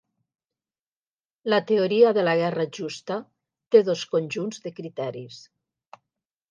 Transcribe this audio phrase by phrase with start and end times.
[1.53, 3.19] La teoria de la guerra justa
[3.77, 5.43] té dos conjunts de criteris.